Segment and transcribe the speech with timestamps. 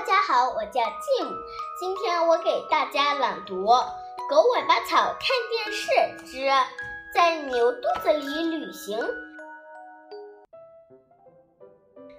[0.00, 1.28] 大家好，我叫 Jim，
[1.78, 3.66] 今天我给大家朗读
[4.30, 6.48] 《狗尾巴草看电视之
[7.12, 8.98] 在牛肚子里旅行》。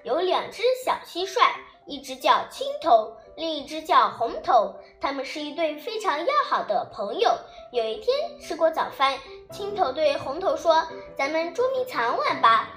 [0.04, 1.39] 有两只小蟋蟀，
[1.88, 7.32] 一只叫青头，另一只叫红头，它们是一对非常要好的朋友。
[7.71, 9.18] 有一天吃过早饭，
[9.52, 10.86] 青头对红头说
[11.18, 12.70] ：“咱们捉迷藏玩吧。”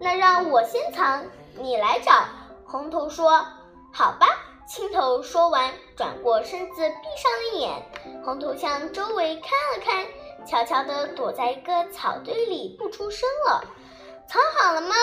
[0.00, 1.26] 那让我先藏，
[1.58, 2.24] 你来找。
[2.66, 3.46] 红头说
[3.92, 4.26] ：“好吧。”
[4.66, 7.82] 青头说完，转过身子，闭上了眼。
[8.24, 10.04] 红头向周围看了看，
[10.44, 13.64] 悄悄地躲在一个草堆里，不出声了。
[14.26, 14.96] 藏好了吗？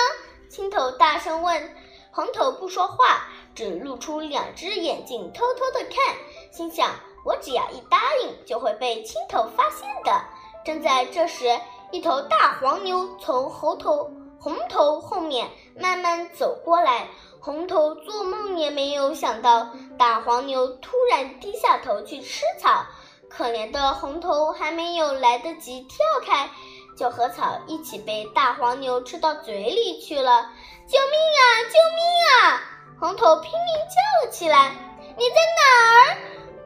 [0.49, 1.75] 青头大声问。
[2.11, 6.15] 红头不说话，只露出两只眼睛，偷偷地看，
[6.51, 6.89] 心想：
[7.23, 10.25] 我只要一答应，就会被青头发现的。
[10.65, 11.57] 正在这时，
[11.91, 14.11] 一头大黄牛从猴头。
[14.39, 17.07] 红头后面慢慢走过来，
[17.45, 19.67] 红头做梦也没有想到，
[19.99, 22.85] 大黄牛突然低下头去吃草。
[23.29, 26.49] 可怜的红头还没有来得及跳开，
[26.97, 30.49] 就和草一起被大黄牛吃到嘴里去了。
[30.87, 31.43] 救命啊！
[31.63, 32.61] 救命啊！
[33.01, 34.71] 红头拼命叫了起来。
[35.17, 36.17] 你在哪儿？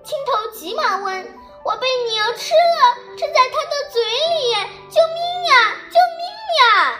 [0.04, 1.40] 青头急忙问。
[1.66, 4.54] 我被牛吃了，吃在它的嘴里。
[4.92, 5.76] 救命呀！
[5.90, 6.22] 救命
[6.62, 7.00] 呀！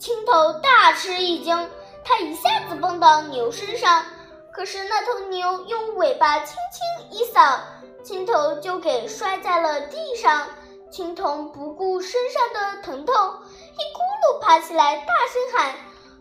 [0.00, 1.70] 青头大吃一惊，
[2.04, 4.04] 他一下子蹦到牛身上，
[4.52, 7.60] 可是那头牛用尾巴轻轻一扫，
[8.04, 10.46] 青头就给摔在了地上。
[10.90, 15.74] 青头不顾身上的疼痛，一咕噜爬起来，大声喊：“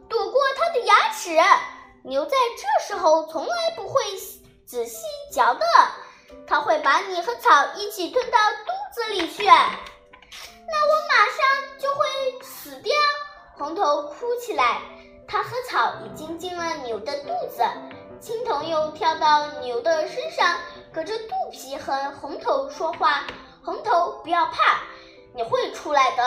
[0.09, 1.37] 躲过他的牙齿！”
[2.03, 4.01] 牛在这时候从来不会
[4.65, 5.61] 仔细嚼的，
[6.47, 12.05] 它会把你和草一起吞到肚子里去，那我马上就会
[12.41, 12.91] 死掉。
[13.55, 14.81] 红头哭起来，
[15.27, 17.63] 它和草已经进了牛的肚子。
[18.19, 20.57] 青头又跳到牛的身上，
[20.93, 23.25] 隔着肚皮和红头说话
[23.65, 24.81] ：“红头，不要怕，
[25.33, 26.23] 你会出来的。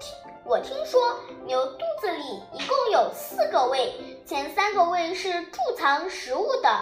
[0.00, 0.12] 听，
[0.44, 1.14] 我听说
[1.44, 3.94] 牛肚子里一共有四个胃，
[4.26, 6.80] 前三个胃是贮藏食物的，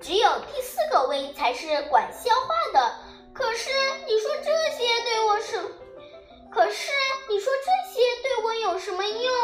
[0.00, 2.92] 只有第四个胃才是管消化的。
[3.32, 3.70] 可是
[4.06, 5.58] 你说这些对我是？
[6.50, 6.90] 可是
[7.28, 9.43] 你说这些对我？”有什么用？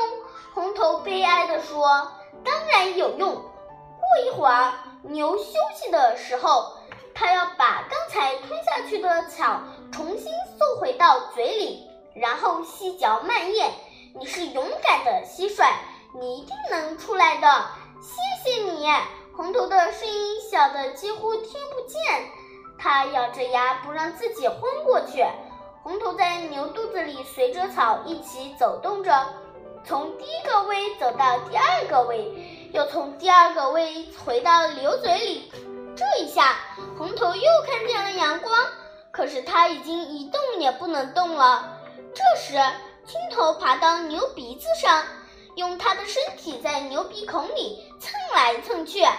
[0.55, 2.11] 红头悲哀地说
[2.45, 3.35] ：“当然有用。
[3.35, 4.73] 过一会儿，
[5.03, 6.73] 牛休息的时候，
[7.15, 9.61] 它要把刚才吞下去的草
[9.93, 13.71] 重新送回到嘴里，然后细嚼慢咽。
[14.19, 15.73] 你是勇敢的蟋蟀，
[16.19, 17.67] 你一定能出来的。
[18.03, 18.89] 谢谢你。”
[19.37, 22.29] 红头的声音小的几乎听不见，
[22.79, 25.25] 它咬着牙不让自己昏过去。
[25.83, 29.27] 红头在牛肚子里随着草一起走动着，
[29.87, 35.53] 从第一个胃走到第二个胃，又从第二个胃回到牛嘴里。
[35.97, 36.57] 这一下，
[36.97, 38.55] 红头又看见了阳光，
[39.11, 41.79] 可是它已经一动也不能动了。
[42.15, 42.53] 这时，
[43.07, 45.05] 青头爬到牛鼻子上，
[45.57, 49.03] 用它的身体在牛鼻孔里蹭来蹭去。
[49.03, 49.15] 阿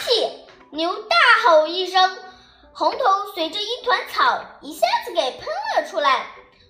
[0.00, 0.30] 嚏！
[0.70, 2.18] 牛大吼一声。
[2.72, 2.98] 红头
[3.34, 5.46] 随着一团草一下子给喷
[5.76, 6.26] 了出来。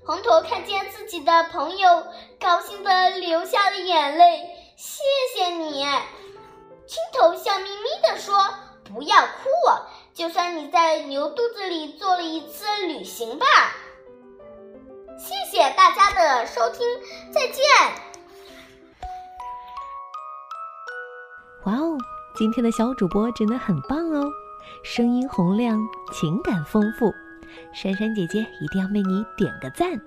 [0.07, 2.07] 红头看见自己的朋友，
[2.39, 4.51] 高兴的流下了眼泪。
[4.77, 5.03] 谢
[5.35, 5.83] 谢你，
[6.87, 8.39] 青头笑眯眯的说
[8.85, 9.49] ：“不要哭，
[10.13, 13.47] 就算你在牛肚子里做了一次旅行吧。”
[15.19, 16.87] 谢谢大家的收听，
[17.33, 17.65] 再见。
[21.65, 21.97] 哇哦，
[22.37, 24.23] 今天的小主播真的很棒哦。
[24.83, 25.81] 声音洪亮，
[26.13, 27.11] 情感丰富，
[27.73, 29.99] 珊珊姐姐一定要为你点个赞。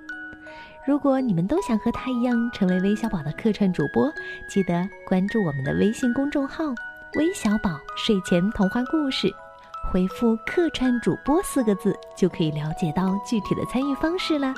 [0.86, 4.10] 如果你们都想和她一样成为微小宝的客串主播，
[4.48, 6.64] 记得关注我们的微信公众号
[7.18, 9.30] “微小宝睡前童话故事”，
[9.92, 14.54] 回复“客串主播”四个字，就可以了解到具体的参与方式了。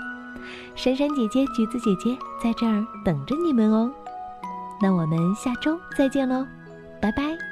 [0.75, 3.91] 珊珊姐姐、橘子姐姐在这儿等着你们哦。
[4.81, 6.45] 那我们下周再见喽，
[7.01, 7.48] 拜拜。